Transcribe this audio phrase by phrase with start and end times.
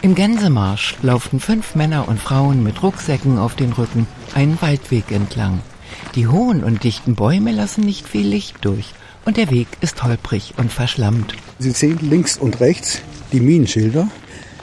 [0.00, 5.60] Im Gänsemarsch laufen fünf Männer und Frauen mit Rucksäcken auf den Rücken einen Waldweg entlang.
[6.14, 10.54] Die hohen und dichten Bäume lassen nicht viel Licht durch und der Weg ist holprig
[10.56, 11.34] und verschlammt.
[11.58, 14.06] Sie sehen links und rechts die Minenschilder.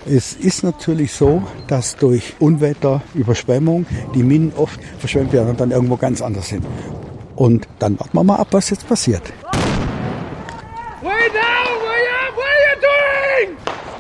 [0.05, 5.71] Es ist natürlich so, dass durch Unwetter, Überschwemmung die Minen oft verschwemmt werden und dann
[5.71, 6.65] irgendwo ganz anders sind.
[7.35, 9.23] Und dann warten wir mal ab, was jetzt passiert.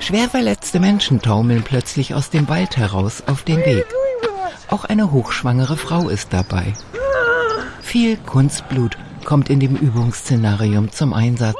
[0.05, 3.87] Schwer verletzte Menschen taumeln plötzlich aus dem Wald heraus auf den Weg.
[4.69, 6.73] Auch eine hochschwangere Frau ist dabei.
[7.81, 11.57] Viel Kunstblut kommt in dem Übungsszenarium zum Einsatz.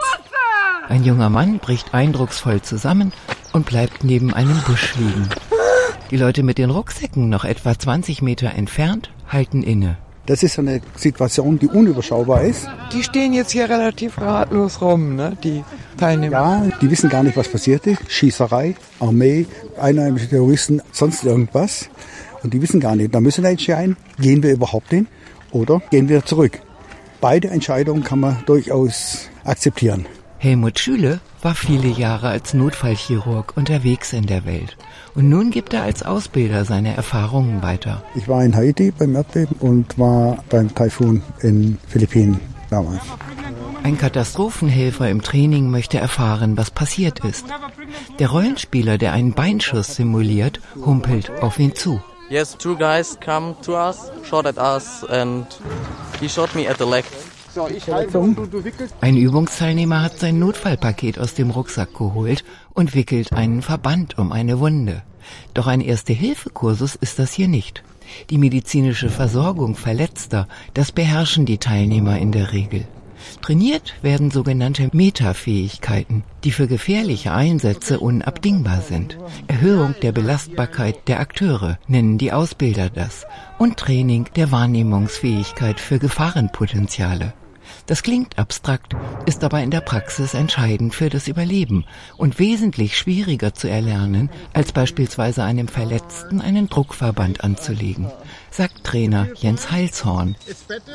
[0.88, 3.14] Ein junger Mann bricht eindrucksvoll zusammen
[3.52, 5.28] und bleibt neben einem Busch liegen.
[6.12, 9.98] Die Leute mit den Rucksäcken noch etwa 20 Meter entfernt halten inne.
[10.26, 12.68] Das ist eine Situation, die unüberschaubar ist.
[12.92, 15.38] Die stehen jetzt hier relativ ratlos rum, ne?
[15.44, 15.64] die
[15.98, 16.34] Teilnehmer.
[16.34, 18.00] Ja, die wissen gar nicht, was passiert ist.
[18.10, 19.46] Schießerei, Armee,
[19.80, 21.90] einheimische Terroristen, sonst irgendwas.
[22.42, 23.14] Und die wissen gar nicht.
[23.14, 25.08] Da müssen wir entscheiden, gehen wir überhaupt hin
[25.52, 26.60] oder gehen wir zurück.
[27.22, 30.08] Beide Entscheidungen kann man durchaus akzeptieren.
[30.46, 34.78] Helmut Schüle war viele Jahre als Notfallchirurg unterwegs in der Welt.
[35.16, 38.04] Und nun gibt er als Ausbilder seine Erfahrungen weiter.
[38.14, 43.02] Ich war in Haiti beim Erdbeben und war beim Taifun in Philippinen damals.
[43.82, 47.48] Ein Katastrophenhelfer im Training möchte erfahren, was passiert ist.
[48.20, 52.04] Der Rollenspieler, der einen Beinschuss simuliert, humpelt auf ihn zu.
[52.30, 55.48] Yes, two guys come to us, shot at us and
[56.20, 57.04] he shot me at the leg.
[57.56, 58.94] So, ich halte und du, du wickelst.
[59.00, 64.60] Ein Übungsteilnehmer hat sein Notfallpaket aus dem Rucksack geholt und wickelt einen Verband um eine
[64.60, 65.04] Wunde.
[65.54, 67.82] Doch ein Erste-Hilfe-Kursus ist das hier nicht.
[68.30, 72.86] Die medizinische Versorgung Verletzter, das beherrschen die Teilnehmer in der Regel.
[73.42, 79.18] Trainiert werden sogenannte Metafähigkeiten, die für gefährliche Einsätze unabdingbar sind.
[79.48, 83.26] Erhöhung der Belastbarkeit der Akteure nennen die Ausbilder das
[83.58, 87.32] und Training der Wahrnehmungsfähigkeit für Gefahrenpotenziale.
[87.88, 88.96] Das klingt abstrakt,
[89.28, 91.86] ist aber in der Praxis entscheidend für das Überleben
[92.18, 98.12] und wesentlich schwieriger zu erlernen, als beispielsweise einem Verletzten einen Druckverband anzulegen,
[98.50, 100.36] sagt Trainer Jens Heilshorn.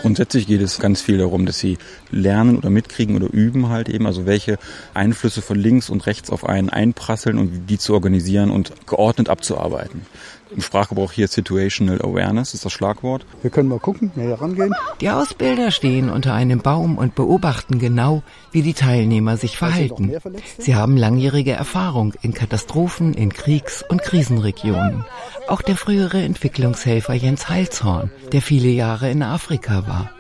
[0.03, 1.79] Grundsätzlich geht es ganz viel darum, dass sie
[2.11, 4.59] lernen oder mitkriegen oder üben halt eben, also welche
[4.93, 10.07] Einflüsse von links und rechts auf einen einprasseln und die zu organisieren und geordnet abzuarbeiten.
[10.51, 13.25] Im Sprachgebrauch hier Situational Awareness ist das Schlagwort.
[13.43, 14.75] Wir können mal gucken, näher rangehen.
[15.01, 20.13] Die Ausbilder stehen unter einem Baum und beobachten genau, wie die Teilnehmer sich verhalten.
[20.59, 25.05] Sie haben langjährige Erfahrung in Katastrophen, in Kriegs- und Krisenregionen.
[25.47, 30.11] Auch der frühere Entwicklungshelfer Jens Heilshorn, der viele Jahre in Afrika war.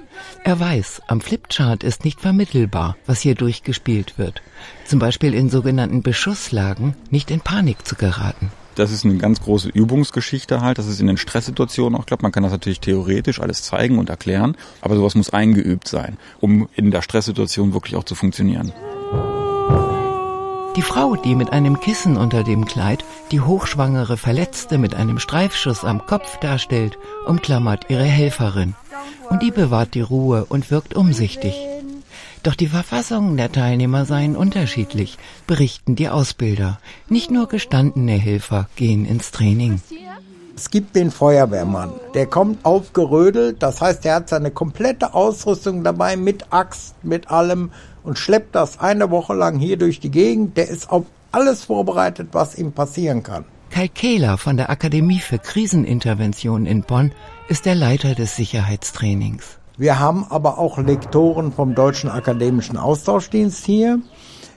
[0.44, 4.42] Er weiß, am Flipchart ist nicht vermittelbar, was hier durchgespielt wird.
[4.84, 9.68] Zum Beispiel in sogenannten Beschusslagen nicht in Panik zu geraten das ist eine ganz große
[9.68, 10.78] Übungsgeschichte halt.
[10.78, 12.22] Das ist in den Stresssituationen auch klappt.
[12.22, 16.68] Man kann das natürlich theoretisch alles zeigen und erklären, aber sowas muss eingeübt sein, um
[16.74, 18.72] in der Stresssituation wirklich auch zu funktionieren.
[20.76, 25.84] Die Frau, die mit einem Kissen unter dem Kleid die hochschwangere Verletzte mit einem Streifschuss
[25.84, 28.76] am Kopf darstellt, umklammert ihre Helferin.
[29.28, 31.54] Und die bewahrt die Ruhe und wirkt umsichtig.
[32.42, 36.78] Doch die Verfassungen der Teilnehmer seien unterschiedlich, berichten die Ausbilder.
[37.08, 39.82] Nicht nur gestandene Helfer gehen ins Training.
[40.56, 46.16] Es gibt den Feuerwehrmann, der kommt aufgerödelt, das heißt, er hat seine komplette Ausrüstung dabei
[46.16, 47.70] mit Axt, mit allem
[48.02, 50.56] und schleppt das eine Woche lang hier durch die Gegend.
[50.56, 53.44] Der ist auf alles vorbereitet, was ihm passieren kann.
[53.70, 57.12] Kai Kehler von der Akademie für Krisenintervention in Bonn
[57.48, 59.59] ist der Leiter des Sicherheitstrainings.
[59.76, 64.00] Wir haben aber auch Lektoren vom Deutschen Akademischen Austauschdienst hier.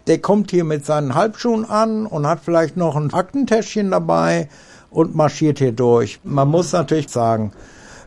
[0.08, 4.50] Der kommt hier mit seinen Halbschuhen an und hat vielleicht noch ein Aktentäschchen dabei
[4.90, 6.20] und marschiert hier durch.
[6.24, 7.54] Man muss natürlich sagen,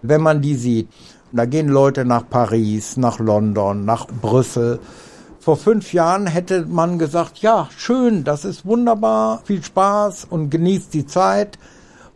[0.03, 0.89] wenn man die sieht,
[1.33, 4.78] da gehen Leute nach Paris, nach London, nach Brüssel.
[5.41, 10.92] Vor fünf Jahren hätte man gesagt, ja, schön, das ist wunderbar, viel Spaß und genießt
[10.92, 11.59] die Zeit.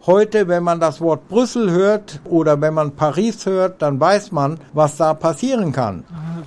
[0.06, 4.58] Heute, wenn man das Wort Brüssel hört oder wenn man Paris hört, dann weiß man,
[4.73, 6.05] was da passieren kann.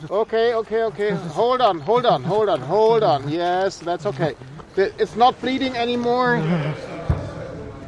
[0.09, 1.13] Okay, okay, okay.
[1.35, 3.29] Hold on, hold on, hold on, hold on.
[3.29, 4.35] Yes, that's okay.
[4.75, 6.41] It's not bleeding anymore.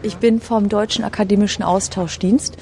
[0.04, 2.58] Ich bin vom Deutschen Akademischen Austauschdienst.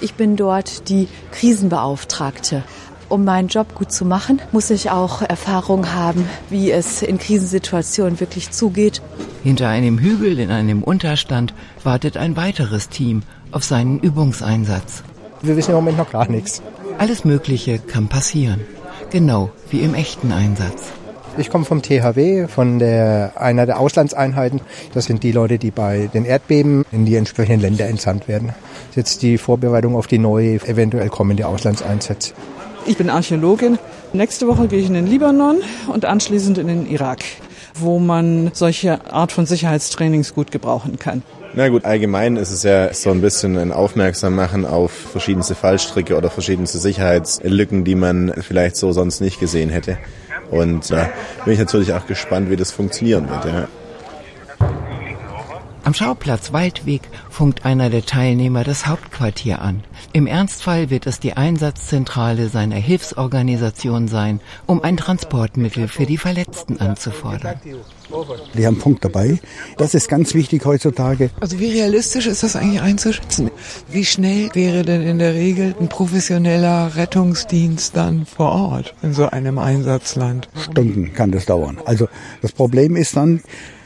[0.00, 2.62] Ich bin dort die Krisenbeauftragte.
[3.10, 8.18] Um meinen Job gut zu machen, muss ich auch Erfahrung haben, wie es in Krisensituationen
[8.18, 9.02] wirklich zugeht.
[9.46, 11.54] Hinter einem Hügel in einem Unterstand
[11.84, 13.22] wartet ein weiteres Team
[13.52, 15.04] auf seinen Übungseinsatz.
[15.40, 16.62] Wir wissen im Moment noch gar nichts.
[16.98, 18.62] Alles Mögliche kann passieren.
[19.12, 20.90] Genau wie im echten Einsatz.
[21.38, 24.62] Ich komme vom THW, von der, einer der Auslandseinheiten.
[24.94, 28.48] Das sind die Leute, die bei den Erdbeben in die entsprechenden Länder entsandt werden.
[28.48, 32.34] Das ist jetzt die Vorbereitung auf die neue, eventuell kommende Auslandseinsätze.
[32.84, 33.78] Ich bin Archäologin.
[34.12, 35.58] Nächste Woche gehe ich in den Libanon
[35.92, 37.20] und anschließend in den Irak,
[37.80, 41.22] wo man solche Art von Sicherheitstrainings gut gebrauchen kann.
[41.54, 46.16] Na gut, allgemein ist es ja so ein bisschen ein Aufmerksam machen auf verschiedenste Fallstricke
[46.16, 49.96] oder verschiedenste Sicherheitslücken, die man vielleicht so sonst nicht gesehen hätte.
[50.50, 51.08] Und da
[51.44, 53.44] bin ich natürlich auch gespannt, wie das funktionieren wird.
[53.46, 53.68] Ja.
[55.86, 59.84] Am Schauplatz Waldweg funkt einer der Teilnehmer das Hauptquartier an.
[60.12, 66.80] Im Ernstfall wird es die Einsatzzentrale seiner Hilfsorganisation sein, um ein Transportmittel für die Verletzten
[66.80, 67.60] anzufordern.
[68.54, 69.38] Die haben einen Punkt dabei.
[69.78, 71.30] Das ist ganz wichtig heutzutage.
[71.40, 73.52] Also wie realistisch ist das eigentlich einzuschätzen?
[73.88, 79.30] Wie schnell wäre denn in der Regel ein professioneller Rettungsdienst dann vor Ort in so
[79.30, 80.48] einem Einsatzland?
[80.68, 81.78] Stunden kann das dauern.
[81.84, 82.08] Also
[82.42, 83.40] das Problem ist dann,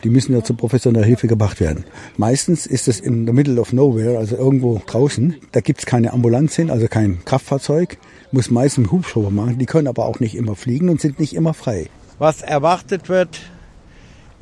[0.05, 1.85] die müssen ja zu professioneller Hilfe gebracht werden.
[2.17, 5.37] Meistens ist es in the middle of nowhere, also irgendwo draußen.
[5.53, 7.99] Da gibt's keine Ambulanz hin, also kein Kraftfahrzeug.
[8.33, 9.59] Muss meistens Hubschrauber machen.
[9.59, 11.89] Die können aber auch nicht immer fliegen und sind nicht immer frei.
[12.19, 13.41] Was erwartet wird,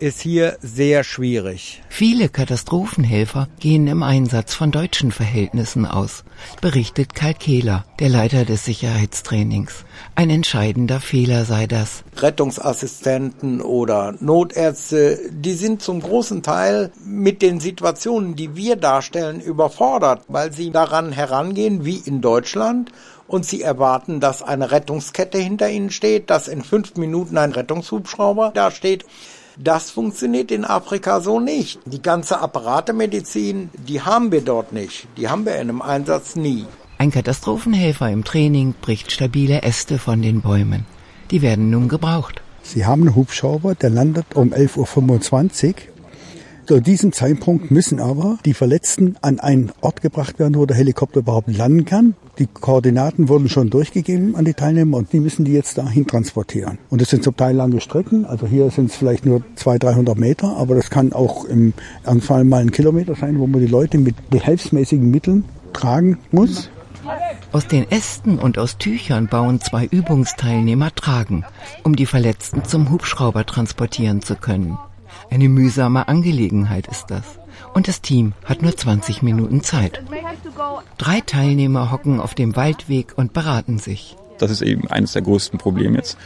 [0.00, 1.82] ist hier sehr schwierig.
[1.88, 6.24] Viele Katastrophenhelfer gehen im Einsatz von deutschen Verhältnissen aus,
[6.60, 9.84] berichtet Karl Kehler, der Leiter des Sicherheitstrainings.
[10.14, 12.04] Ein entscheidender Fehler sei das.
[12.16, 20.22] Rettungsassistenten oder Notärzte, die sind zum großen Teil mit den Situationen, die wir darstellen, überfordert,
[20.28, 22.92] weil sie daran herangehen wie in Deutschland
[23.28, 28.52] und sie erwarten, dass eine Rettungskette hinter ihnen steht, dass in fünf Minuten ein Rettungshubschrauber
[28.54, 29.04] da steht.
[29.58, 31.80] Das funktioniert in Afrika so nicht.
[31.84, 35.08] Die ganze Apparatemedizin, die haben wir dort nicht.
[35.16, 36.64] Die haben wir in einem Einsatz nie.
[36.98, 40.86] Ein Katastrophenhelfer im Training bricht stabile Äste von den Bäumen.
[41.32, 42.40] Die werden nun gebraucht.
[42.62, 45.74] Sie haben einen Hubschrauber, der landet um 11.25 Uhr.
[46.68, 51.20] Zu diesem Zeitpunkt müssen aber die Verletzten an einen Ort gebracht werden, wo der Helikopter
[51.20, 52.14] überhaupt landen kann.
[52.38, 56.76] Die Koordinaten wurden schon durchgegeben an die Teilnehmer und die müssen die jetzt dahin transportieren.
[56.90, 58.26] Und das sind zum Teil lange Strecken.
[58.26, 61.72] Also hier sind es vielleicht nur 200, 300 Meter, aber das kann auch im
[62.04, 66.68] Ernstfall mal ein Kilometer sein, wo man die Leute mit behelfsmäßigen Mitteln tragen muss.
[67.50, 71.46] Aus den Ästen und aus Tüchern bauen zwei Übungsteilnehmer Tragen,
[71.82, 74.76] um die Verletzten zum Hubschrauber transportieren zu können.
[75.30, 77.24] Eine mühsame Angelegenheit ist das.
[77.74, 80.02] Und das Team hat nur 20 Minuten Zeit.
[80.96, 84.16] Drei Teilnehmer hocken auf dem Waldweg und beraten sich.
[84.38, 86.16] Das ist eben eines der größten Probleme jetzt,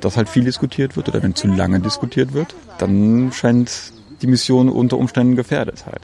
[0.00, 4.68] dass halt viel diskutiert wird oder wenn zu lange diskutiert wird, dann scheint die Mission
[4.68, 6.02] unter Umständen gefährdet halt.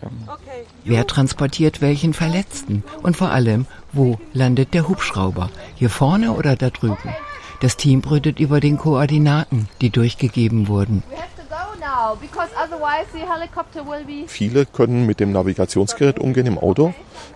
[0.84, 2.82] Wer transportiert welchen Verletzten?
[3.02, 5.50] Und vor allem, wo landet der Hubschrauber?
[5.76, 7.14] Hier vorne oder da drüben?
[7.60, 11.02] Das Team brütet über den Koordinaten, die durchgegeben wurden.
[14.26, 16.94] Viele können mit dem Navigationsgerät umgehen im Auto,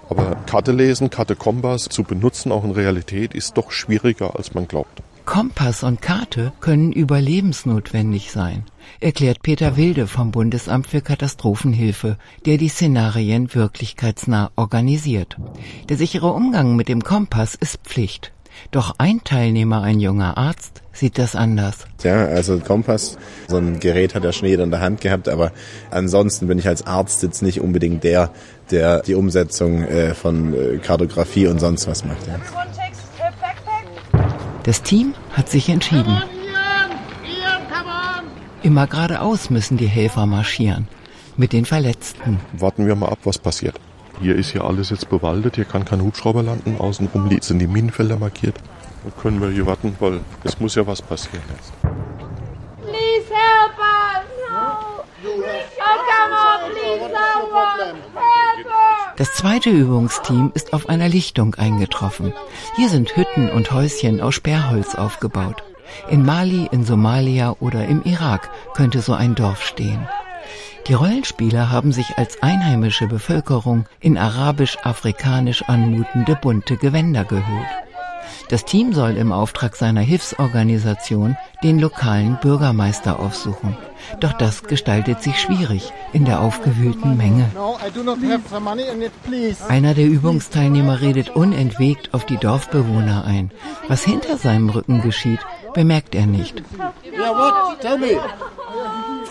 [0.08, 4.68] aber Karte lesen, Karte Kompass zu benutzen, auch in Realität, ist doch schwieriger, als man
[4.68, 5.02] glaubt.
[5.24, 8.64] Kompass und Karte können überlebensnotwendig sein,
[9.00, 15.36] erklärt Peter Wilde vom Bundesamt für Katastrophenhilfe, der die Szenarien wirklichkeitsnah organisiert.
[15.88, 18.32] Der sichere Umgang mit dem Kompass ist Pflicht.
[18.70, 21.86] Doch ein Teilnehmer, ein junger Arzt, sieht das anders.
[22.02, 23.18] Ja, also Kompass,
[23.48, 25.52] so ein Gerät hat er Schnee in der Hand gehabt, aber
[25.90, 28.30] ansonsten bin ich als Arzt jetzt nicht unbedingt der,
[28.70, 32.26] der die Umsetzung äh, von äh, Kartografie und sonst was macht.
[32.26, 32.40] Ja.
[34.62, 36.22] Das Team hat sich entschieden.
[38.62, 40.86] Immer geradeaus müssen die Helfer marschieren.
[41.36, 42.38] Mit den Verletzten.
[42.52, 43.74] Warten wir mal ab, was passiert.
[44.22, 48.16] Hier ist hier alles jetzt bewaldet, hier kann kein Hubschrauber landen, außenrum sind die Minenfelder
[48.16, 48.54] markiert.
[49.02, 51.72] Dann können wir hier warten, weil es muss ja was passieren jetzt.
[52.82, 54.22] Please help us!
[54.48, 55.02] No!
[55.24, 55.42] Oh,
[56.06, 57.98] come on, please, someone!
[58.14, 59.14] Help us!
[59.16, 62.32] Das zweite Übungsteam ist auf einer Lichtung eingetroffen.
[62.76, 65.64] Hier sind Hütten und Häuschen aus Sperrholz aufgebaut.
[66.10, 70.06] In Mali, in Somalia oder im Irak könnte so ein Dorf stehen.
[70.88, 77.68] Die Rollenspieler haben sich als einheimische Bevölkerung in arabisch-afrikanisch anmutende bunte Gewänder gehüllt.
[78.48, 83.76] Das Team soll im Auftrag seiner Hilfsorganisation den lokalen Bürgermeister aufsuchen.
[84.20, 87.46] Doch das gestaltet sich schwierig in der aufgewühlten Menge.
[89.68, 93.52] Einer der Übungsteilnehmer redet unentwegt auf die Dorfbewohner ein.
[93.88, 95.40] Was hinter seinem Rücken geschieht,
[95.72, 96.62] bemerkt er nicht.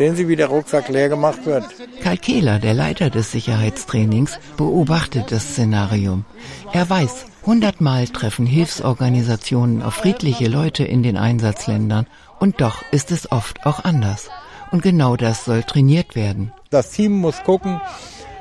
[0.01, 1.63] Sehen Sie, wie der Rucksack leer gemacht wird?
[2.01, 6.25] Karl Kehler, der Leiter des Sicherheitstrainings, beobachtet das Szenarium.
[6.73, 12.07] Er weiß, hundertmal treffen Hilfsorganisationen auf friedliche Leute in den Einsatzländern
[12.39, 14.29] und doch ist es oft auch anders.
[14.71, 16.51] Und genau das soll trainiert werden.
[16.71, 17.79] Das Team muss gucken,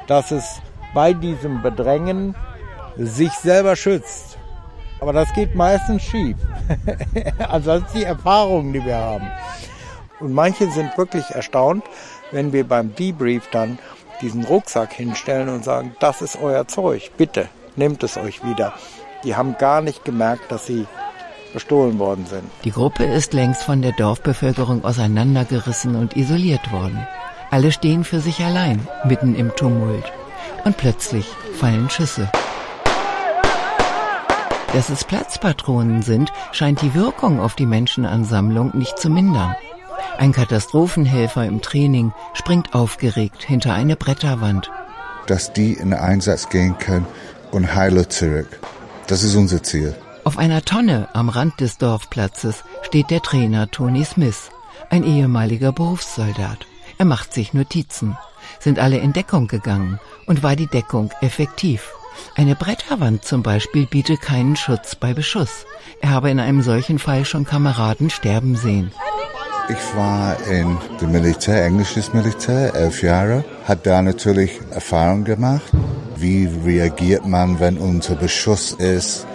[0.07, 0.63] dass es
[0.95, 2.37] bei diesem Bedrängen
[2.97, 4.39] sich selber schützt.
[5.01, 6.39] Aber das geht meistens schief.
[7.51, 9.27] also das ist die Erfahrung, die wir haben.
[10.21, 11.85] Und manche sind wirklich erstaunt,
[12.31, 13.79] wenn wir beim Debrief dann
[14.21, 18.75] diesen Rucksack hinstellen und sagen, das ist euer Zeug, bitte nehmt es euch wieder.
[19.25, 20.87] Die haben gar nicht gemerkt, dass sie
[21.53, 22.45] bestohlen worden sind.
[22.65, 27.07] Die Gruppe ist längst von der Dorfbevölkerung auseinandergerissen und isoliert worden.
[27.51, 30.13] Alle stehen für sich allein, mitten im Tumult.
[30.65, 31.27] Und plötzlich
[31.59, 32.31] fallen Schüsse.
[34.73, 39.57] Dass es Platzpatronen sind, scheint die Wirkung auf die Menschenansammlung nicht zu mindern.
[40.21, 44.71] Ein Katastrophenhelfer im Training springt aufgeregt hinter eine Bretterwand.
[45.27, 47.07] Dass die in den Einsatz gehen können
[47.53, 48.61] und heile zurück.
[49.07, 49.97] Das ist unser Ziel.
[50.25, 54.51] Auf einer Tonne am Rand des Dorfplatzes steht der Trainer Tony Smith,
[54.91, 56.67] ein ehemaliger Berufssoldat.
[56.99, 58.19] Er macht sich Notizen.
[58.59, 61.93] Sind alle in Deckung gegangen und war die Deckung effektiv?
[62.37, 65.65] Eine Bretterwand zum Beispiel bietet keinen Schutz bei Beschuss.
[66.03, 68.93] Er habe in einem solchen Fall schon Kameraden sterben sehen.
[69.71, 75.71] Ich war in dem Militär, englisches Militär, elf Jahre, hat da natürlich Erfahrung gemacht.
[76.17, 79.27] Wie reagiert man, wenn unter Beschuss ist?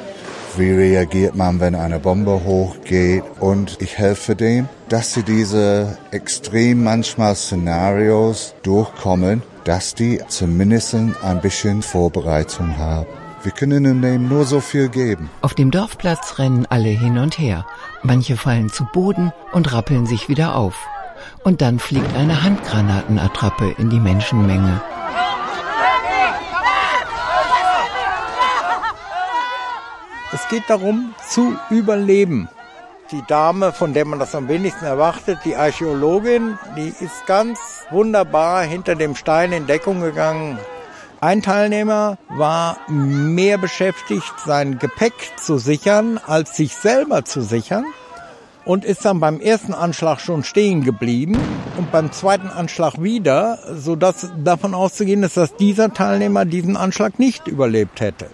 [0.57, 3.23] Wie reagiert man, wenn eine Bombe hochgeht?
[3.39, 11.41] Und ich helfe denen, dass sie diese extrem manchmal Szenarios durchkommen, dass die zumindest ein
[11.41, 13.07] bisschen Vorbereitung haben.
[13.45, 15.29] Wir können ihnen nur so viel geben.
[15.43, 17.67] Auf dem Dorfplatz rennen alle hin und her.
[18.01, 20.75] Manche fallen zu Boden und rappeln sich wieder auf.
[21.43, 24.81] Und dann fliegt eine Handgranatenattrappe in die Menschenmenge.
[30.33, 32.49] Es geht darum, zu überleben.
[33.11, 37.59] Die Dame, von der man das am wenigsten erwartet, die Archäologin, die ist ganz
[37.91, 40.57] wunderbar hinter dem Stein in Deckung gegangen,
[41.25, 47.83] ein Teilnehmer war mehr beschäftigt, sein Gepäck zu sichern, als sich selber zu sichern
[48.63, 51.35] und ist dann beim ersten Anschlag schon stehen geblieben
[51.77, 57.47] und beim zweiten Anschlag wieder, sodass davon auszugehen ist, dass dieser Teilnehmer diesen Anschlag nicht
[57.47, 58.29] überlebt hätte.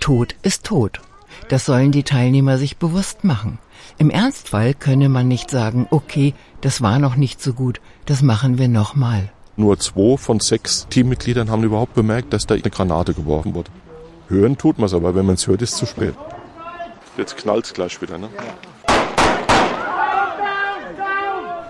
[0.00, 1.02] Tod ist tot.
[1.50, 3.58] Das sollen die Teilnehmer sich bewusst machen.
[3.98, 8.56] Im Ernstfall könne man nicht sagen, okay, das war noch nicht so gut, das machen
[8.56, 9.30] wir nochmal.
[9.60, 13.70] Nur zwei von sechs Teammitgliedern haben überhaupt bemerkt, dass da eine Granate geworfen wurde.
[14.28, 16.14] Hören tut man es, aber wenn man es hört, ist es zu spät.
[17.18, 18.30] Jetzt knallt es gleich wieder, ne?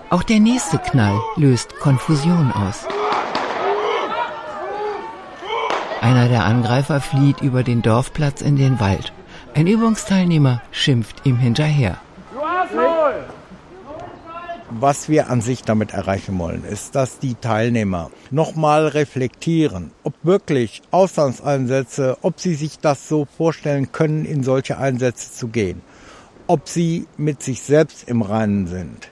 [0.09, 2.85] Auch der nächste Knall löst Konfusion aus.
[5.99, 9.11] Einer der Angreifer flieht über den Dorfplatz in den Wald.
[9.53, 11.97] Ein Übungsteilnehmer schimpft ihm hinterher.
[14.79, 20.81] Was wir an sich damit erreichen wollen, ist, dass die Teilnehmer nochmal reflektieren, ob wirklich
[20.91, 25.81] Auslandseinsätze, ob sie sich das so vorstellen können, in solche Einsätze zu gehen,
[26.47, 29.09] ob sie mit sich selbst im Reinen sind.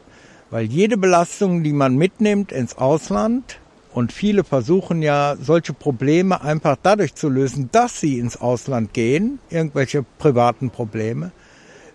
[0.50, 3.60] Weil jede Belastung, die man mitnimmt ins Ausland,
[3.94, 9.40] und viele versuchen ja, solche Probleme einfach dadurch zu lösen, dass sie ins Ausland gehen,
[9.50, 11.34] irgendwelche privaten Probleme,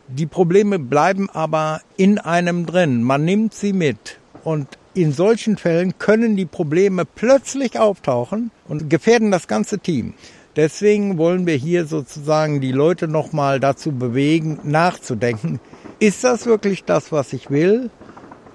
[0.08, 3.02] die Probleme bleiben aber in einem drin.
[3.02, 4.18] Man nimmt sie mit.
[4.42, 10.14] Und in solchen Fällen können die Probleme plötzlich auftauchen und gefährden das ganze Team.
[10.56, 15.58] Deswegen wollen wir hier sozusagen die Leute nochmal dazu bewegen, nachzudenken.
[15.98, 17.90] Ist das wirklich das, was ich will?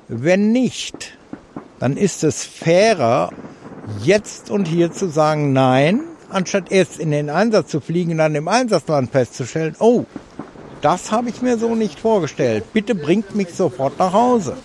[0.08, 1.18] Wenn nicht,
[1.79, 3.32] dann ist es fairer,
[4.03, 8.36] jetzt und hier zu sagen, nein, anstatt erst in den Einsatz zu fliegen und dann
[8.36, 10.06] im Einsatzland festzustellen, oh,
[10.81, 12.63] das habe ich mir so nicht vorgestellt.
[12.74, 14.57] Bitte bringt mich sofort nach Hause.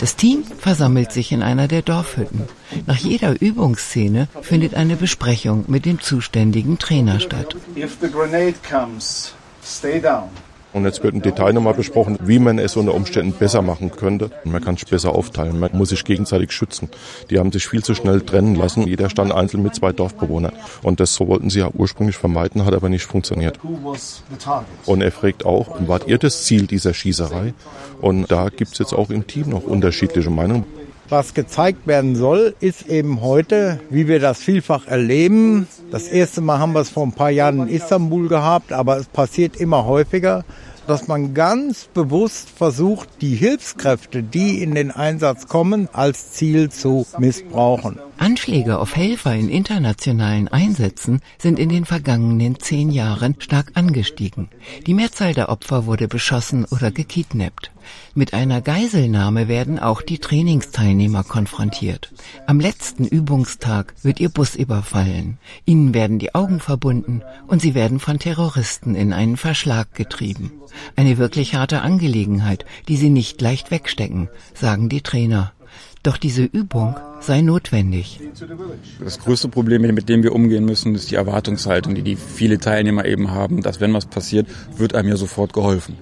[0.00, 2.42] Das Team versammelt sich in einer der Dorfhütten.
[2.86, 7.56] Nach jeder Übungsszene findet eine Besprechung mit dem zuständigen Trainer statt.
[7.76, 10.30] If the grenade comes, stay down.
[10.78, 14.30] Und jetzt wird im Detail nochmal besprochen, wie man es unter Umständen besser machen könnte.
[14.44, 15.58] Man kann es besser aufteilen.
[15.58, 16.88] Man muss sich gegenseitig schützen.
[17.30, 18.86] Die haben sich viel zu schnell trennen lassen.
[18.86, 20.52] Jeder stand einzeln mit zwei Dorfbewohnern.
[20.84, 23.58] Und das wollten sie ja ursprünglich vermeiden, hat aber nicht funktioniert.
[24.86, 27.54] Und er fragt auch, wart ihr das Ziel dieser Schießerei?
[28.00, 30.64] Und da gibt es jetzt auch im Team noch unterschiedliche Meinungen.
[31.10, 35.66] Was gezeigt werden soll, ist eben heute, wie wir das vielfach erleben.
[35.90, 39.06] Das erste Mal haben wir es vor ein paar Jahren in Istanbul gehabt, aber es
[39.06, 40.44] passiert immer häufiger,
[40.86, 47.06] dass man ganz bewusst versucht, die Hilfskräfte, die in den Einsatz kommen, als Ziel zu
[47.18, 47.98] missbrauchen.
[48.18, 54.48] Anschläge auf Helfer in internationalen Einsätzen sind in den vergangenen zehn Jahren stark angestiegen.
[54.86, 57.70] Die Mehrzahl der Opfer wurde beschossen oder gekidnappt.
[58.14, 62.12] Mit einer Geiselnahme werden auch die Trainingsteilnehmer konfrontiert.
[62.46, 65.38] Am letzten Übungstag wird ihr Bus überfallen.
[65.64, 70.52] Ihnen werden die Augen verbunden und sie werden von Terroristen in einen Verschlag getrieben.
[70.96, 75.52] Eine wirklich harte Angelegenheit, die sie nicht leicht wegstecken, sagen die Trainer.
[76.02, 78.20] Doch diese Übung sei notwendig.
[79.02, 83.04] Das größte Problem, mit dem wir umgehen müssen, ist die Erwartungshaltung, die die viele Teilnehmer
[83.04, 85.96] eben haben, dass wenn was passiert, wird einem ja sofort geholfen.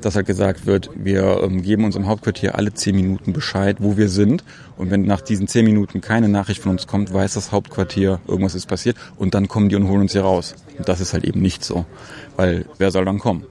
[0.00, 3.96] Dass halt gesagt wird, wir ähm, geben uns im Hauptquartier alle zehn Minuten Bescheid, wo
[3.96, 4.42] wir sind.
[4.76, 8.56] Und wenn nach diesen zehn Minuten keine Nachricht von uns kommt, weiß das Hauptquartier, irgendwas
[8.56, 8.96] ist passiert.
[9.16, 10.56] Und dann kommen die und holen uns hier raus.
[10.76, 11.84] Und das ist halt eben nicht so.
[12.36, 13.44] Weil wer soll dann kommen?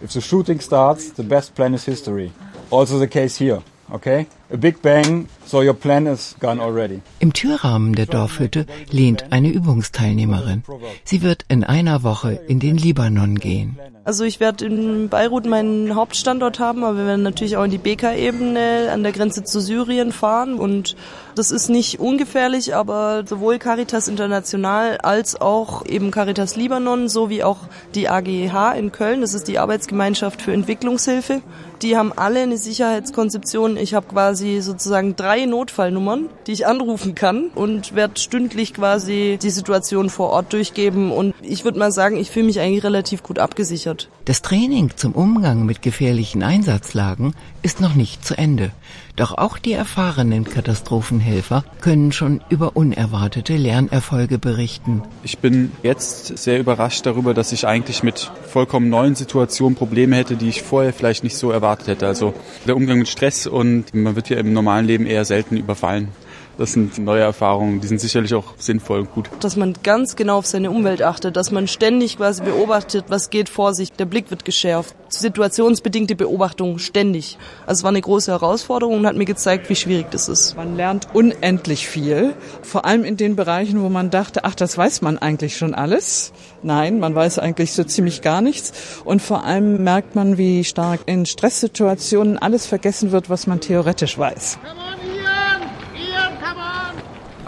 [0.00, 2.30] If the shooting starts, the best plan is history.
[2.70, 3.62] Also the case here.
[3.90, 4.26] Okay?
[4.50, 7.02] A big bang, so your plan is gone already.
[7.18, 10.62] Im Türrahmen der Dorfhütte lehnt eine Übungsteilnehmerin.
[11.04, 13.78] Sie wird in einer Woche in den Libanon gehen.
[14.04, 17.76] Also ich werde in Beirut meinen Hauptstandort haben, aber wir werden natürlich auch in die
[17.76, 20.96] Beka-Ebene an der Grenze zu Syrien fahren und
[21.34, 27.58] das ist nicht ungefährlich, aber sowohl Caritas International als auch eben Caritas Libanon sowie auch
[27.94, 31.42] die AGH in Köln, das ist die Arbeitsgemeinschaft für Entwicklungshilfe,
[31.82, 33.76] die haben alle eine Sicherheitskonzeption.
[33.76, 39.50] Ich habe quasi sozusagen drei Notfallnummern, die ich anrufen kann und werde stündlich quasi die
[39.50, 43.38] Situation vor Ort durchgeben und ich würde mal sagen, ich fühle mich eigentlich relativ gut
[43.38, 44.08] abgesichert.
[44.24, 48.70] Das Training zum Umgang mit gefährlichen Einsatzlagen ist noch nicht zu Ende.
[49.18, 55.02] Doch auch die erfahrenen Katastrophenhelfer können schon über unerwartete Lernerfolge berichten.
[55.24, 60.36] Ich bin jetzt sehr überrascht darüber, dass ich eigentlich mit vollkommen neuen Situationen Probleme hätte,
[60.36, 62.06] die ich vorher vielleicht nicht so erwartet hätte.
[62.06, 62.32] Also
[62.64, 66.10] der Umgang mit Stress und man wird ja im normalen Leben eher selten überfallen.
[66.58, 69.30] Das sind neue Erfahrungen, die sind sicherlich auch sinnvoll und gut.
[69.38, 73.48] Dass man ganz genau auf seine Umwelt achtet, dass man ständig quasi beobachtet, was geht
[73.48, 73.92] vor sich.
[73.92, 74.96] Der Blick wird geschärft.
[75.08, 77.38] Situationsbedingte Beobachtung ständig.
[77.64, 80.56] Also es war eine große Herausforderung und hat mir gezeigt, wie schwierig das ist.
[80.56, 85.00] Man lernt unendlich viel, vor allem in den Bereichen, wo man dachte, ach, das weiß
[85.00, 86.32] man eigentlich schon alles.
[86.64, 88.72] Nein, man weiß eigentlich so ziemlich gar nichts.
[89.04, 94.18] Und vor allem merkt man, wie stark in Stresssituationen alles vergessen wird, was man theoretisch
[94.18, 94.58] weiß.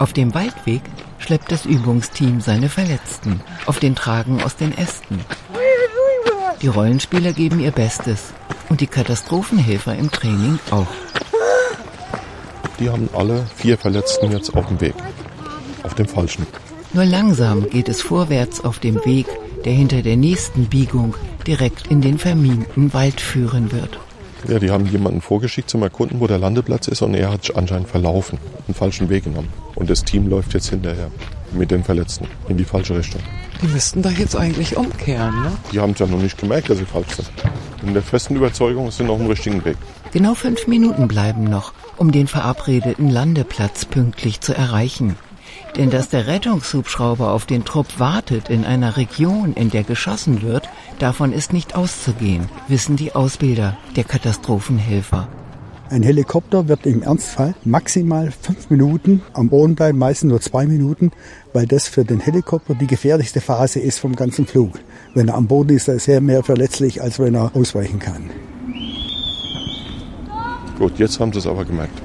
[0.01, 0.81] Auf dem Waldweg
[1.19, 5.19] schleppt das Übungsteam seine Verletzten auf den Tragen aus den Ästen.
[6.63, 8.33] Die Rollenspieler geben ihr Bestes
[8.69, 10.87] und die Katastrophenhelfer im Training auch.
[12.79, 14.95] Die haben alle vier Verletzten jetzt auf dem Weg.
[15.83, 16.47] Auf dem falschen.
[16.93, 19.27] Nur langsam geht es vorwärts auf dem Weg,
[19.65, 23.99] der hinter der nächsten Biegung direkt in den verminten Wald führen wird.
[24.47, 27.87] Ja, die haben jemanden vorgeschickt zum Erkunden, wo der Landeplatz ist und er hat anscheinend
[27.87, 29.60] verlaufen, einen falschen Weg genommen.
[29.75, 31.09] Und das Team läuft jetzt hinterher
[31.53, 33.21] mit den Verletzten in die falsche Richtung.
[33.61, 35.51] Die müssten doch jetzt eigentlich umkehren, ne?
[35.71, 37.29] Die haben es ja noch nicht gemerkt, dass sie falsch sind.
[37.83, 39.77] In der festen Überzeugung sind sie auf dem richtigen Weg.
[40.11, 45.15] Genau fünf Minuten bleiben noch, um den verabredeten Landeplatz pünktlich zu erreichen.
[45.75, 50.69] Denn dass der Rettungshubschrauber auf den Trupp wartet in einer Region, in der geschossen wird,
[50.99, 55.27] davon ist nicht auszugehen, wissen die Ausbilder der Katastrophenhelfer.
[55.91, 61.11] Ein Helikopter wird im Ernstfall maximal fünf Minuten am Boden bleiben, meistens nur zwei Minuten,
[61.51, 64.79] weil das für den Helikopter die gefährlichste Phase ist vom ganzen Flug.
[65.15, 68.29] Wenn er am Boden ist, ist er mehr verletzlich, als wenn er ausweichen kann.
[70.79, 72.01] Gut, jetzt haben sie es aber gemerkt.